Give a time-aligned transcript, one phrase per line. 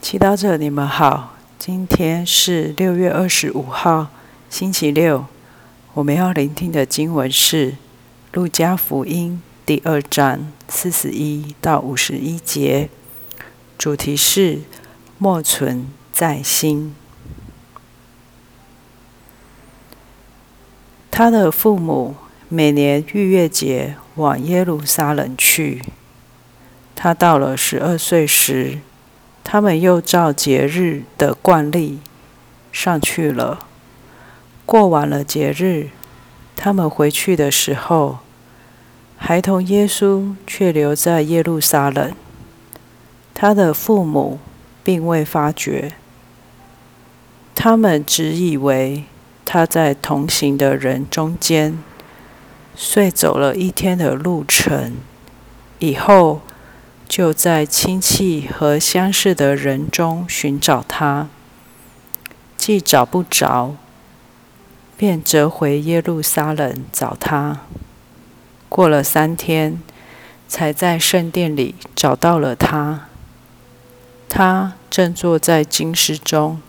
[0.00, 1.34] 祈祷者，你们好。
[1.58, 4.06] 今天是六月二十五号，
[4.48, 5.26] 星期六。
[5.92, 7.72] 我们要聆听的经文是
[8.32, 12.88] 《路加福音》第二章四十一到五十一节，
[13.76, 14.60] 主题是
[15.18, 16.94] “莫存在心”。
[21.10, 22.14] 他的父母
[22.48, 25.82] 每年逾越节往耶路撒冷去。
[26.94, 28.78] 他到了十二岁时。
[29.50, 32.00] 他们又照节日的惯例
[32.70, 33.60] 上去了。
[34.66, 35.88] 过完了节日，
[36.54, 38.18] 他们回去的时候，
[39.16, 42.12] 孩童耶稣却留在耶路撒冷。
[43.32, 44.38] 他的父母
[44.84, 45.92] 并未发觉，
[47.54, 49.04] 他们只以为
[49.46, 51.82] 他在同行的人中间，
[52.76, 54.96] 遂走了一天的路程
[55.78, 56.42] 以后。
[57.08, 61.28] 就在亲戚和相识的人中寻找他，
[62.58, 63.74] 既找不着，
[64.96, 67.62] 便折回耶路撒冷找他。
[68.68, 69.80] 过了三天，
[70.46, 73.06] 才在圣殿里找到了他。
[74.28, 76.60] 他正坐在经师中，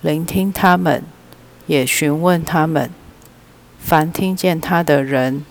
[0.00, 1.04] 聆听他们，
[1.66, 2.90] 也询问他们。
[3.78, 5.44] 凡听见他的人，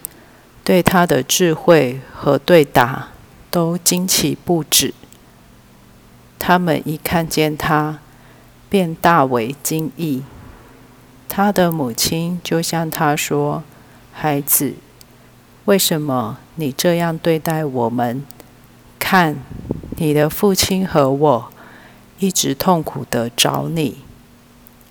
[0.63, 3.09] 对他的智慧和对答。
[3.55, 4.93] 都惊奇不止。
[6.37, 7.99] 他们一看见他，
[8.67, 10.23] 便大为惊异。
[11.29, 13.63] 他的母亲就向他说
[14.11, 14.73] ：“孩子，
[15.63, 18.25] 为什么你这样对待我们？
[18.99, 19.37] 看，
[19.91, 21.49] 你的父亲和我
[22.19, 23.99] 一直痛苦的找你。”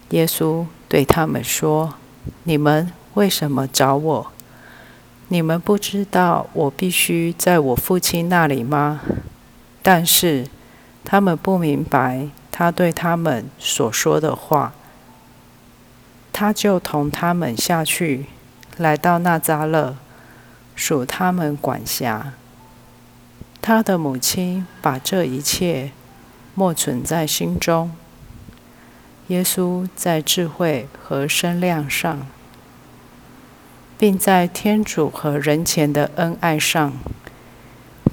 [0.08, 1.96] 耶稣对他们说
[2.44, 4.32] ：“你们为什么找我？”
[5.34, 9.00] 你们不知道我必须在我父亲那里吗？
[9.82, 10.46] 但是
[11.04, 14.74] 他们不明白他对他们所说的话。
[16.32, 18.26] 他就同他们下去，
[18.76, 19.96] 来到那扎勒，
[20.76, 22.34] 属他们管辖。
[23.60, 25.90] 他的母亲把这一切
[26.54, 27.90] 默存在心中。
[29.26, 32.24] 耶稣在智慧和身量上。
[34.04, 36.92] 并在天主和人前的恩爱上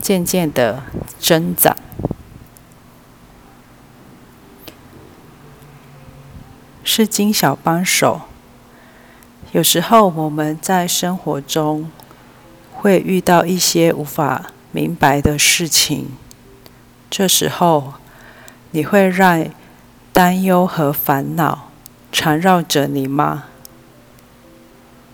[0.01, 0.83] 渐渐的
[1.19, 1.75] 增长。
[6.85, 8.21] 是金小帮手。
[9.51, 11.91] 有时候我们在生活中
[12.71, 16.11] 会遇到一些无法明白的事情，
[17.09, 17.95] 这时候
[18.69, 19.45] 你会让
[20.13, 21.67] 担忧和烦恼
[22.13, 23.47] 缠绕着你吗？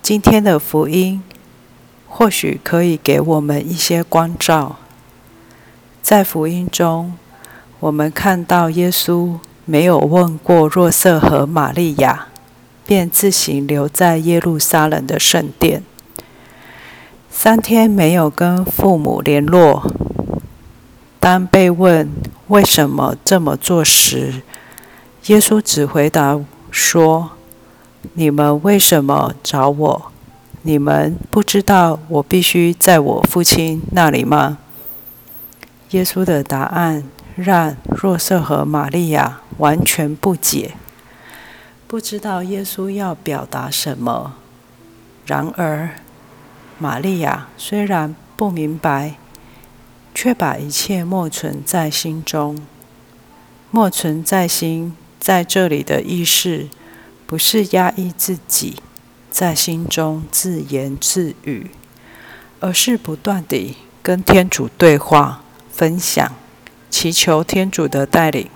[0.07, 1.21] 今天的福音
[2.07, 4.77] 或许可以给我们一些光照。
[6.01, 7.15] 在福音中，
[7.81, 12.27] 我们看到耶稣没有问过若瑟和玛利亚，
[12.85, 15.83] 便自行留在耶路撒冷的圣殿，
[17.29, 19.91] 三天没有跟父母联络。
[21.19, 22.09] 当被问
[22.47, 24.41] 为什么这么做时，
[25.25, 26.39] 耶稣只回答
[26.71, 27.31] 说。
[28.13, 30.11] 你们为什么找我？
[30.63, 34.57] 你们不知道我必须在我父亲那里吗？
[35.91, 40.73] 耶稣的答案让若瑟和玛利亚完全不解，
[41.87, 44.33] 不知道耶稣要表达什么。
[45.25, 45.91] 然而，
[46.77, 49.15] 玛利亚虽然不明白，
[50.13, 52.59] 却把一切默存在心中。
[53.71, 56.67] 默存在心，在这里的意识。
[57.27, 58.81] 不是压抑自己，
[59.29, 61.69] 在心中自言自语，
[62.61, 66.31] 而是不断地跟天主对话、分享，
[66.89, 68.49] 祈求天主的带领。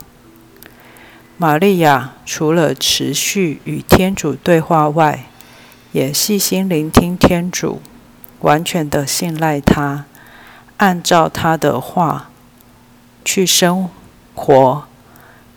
[1.36, 5.26] 玛利亚除了持续与天主对话外，
[5.92, 7.82] 也细心聆听天主，
[8.40, 10.06] 完全的信赖他，
[10.78, 12.30] 按照他的话
[13.26, 13.90] 去生
[14.34, 14.88] 活。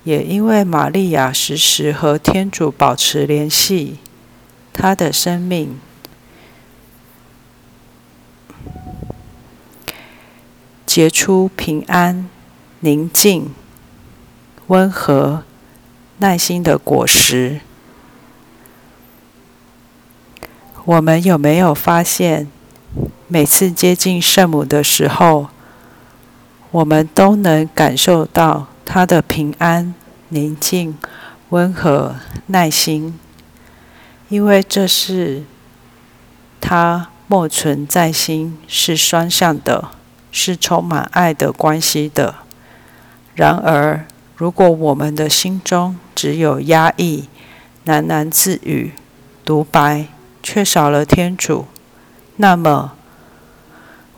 [0.05, 3.97] 也因为玛利亚时时和天主保持联系，
[4.73, 5.79] 她的生命
[10.85, 12.29] 结出平安、
[12.81, 13.51] 宁静、
[14.67, 15.43] 温和、
[16.19, 17.61] 耐心的果实。
[20.85, 22.47] 我们有没有发现，
[23.27, 25.49] 每次接近圣母的时候，
[26.71, 28.67] 我们都能感受到？
[28.85, 29.95] 他的平安、
[30.29, 30.97] 宁静、
[31.51, 32.17] 温和、
[32.47, 33.19] 耐心，
[34.29, 35.45] 因为这是
[36.61, 39.89] 他默存在心，是双向的，
[40.31, 42.37] 是充满爱的关系的。
[43.35, 44.05] 然而，
[44.37, 47.29] 如果我们的心中只有压抑、
[47.87, 48.93] 喃喃自语、
[49.45, 50.07] 独白，
[50.43, 51.67] 缺少了天主，
[52.37, 52.93] 那么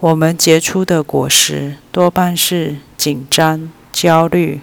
[0.00, 4.60] 我们结出的果实多半是紧张、焦虑、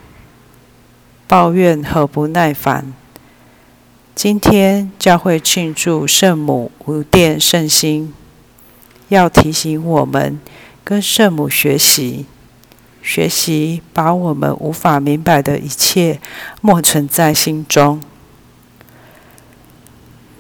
[1.28, 2.94] 抱怨和不耐烦。
[4.14, 8.14] 今天教会庆祝圣母无殿圣心，
[9.08, 10.40] 要提醒我们
[10.84, 12.28] 跟圣母学习，
[13.02, 16.22] 学习把我们无法明白的一切
[16.62, 18.00] 默存在心中，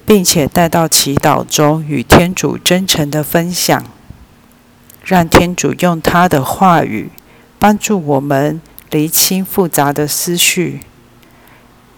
[0.05, 3.83] 并且带到祈祷中与天主真诚的分享，
[5.03, 7.09] 让天主用他的话语
[7.57, 8.61] 帮助我们
[8.93, 10.79] 厘清复杂的思绪，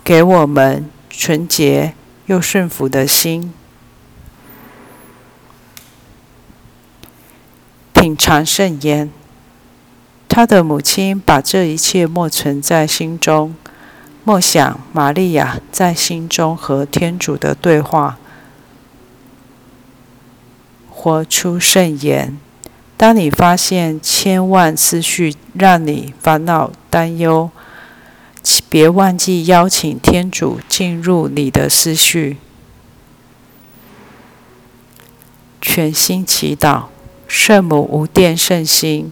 [0.04, 0.90] 给我们。
[1.18, 1.94] 纯洁
[2.26, 3.54] 又顺服的心，
[7.94, 9.10] 品尝圣言。
[10.28, 13.56] 他的母亲把这一切默存在心中，
[14.26, 18.18] 默想玛利亚在心中和天主的对话，
[20.90, 22.38] 活出圣言。
[22.98, 27.50] 当你发现千万思绪让你烦恼担忧。
[28.70, 32.38] 别忘记邀请天主进入你的思绪，
[35.62, 36.84] 全心祈祷。
[37.28, 39.12] 圣母无殿圣心，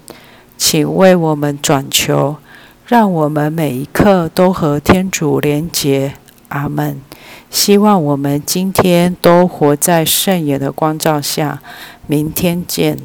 [0.58, 2.38] 请为我们转求，
[2.86, 6.14] 让我们每一刻都和天主连结。
[6.50, 7.02] 阿门。
[7.50, 11.62] 希望我们今天都活在圣言的光照下。
[12.06, 13.00] 明天见。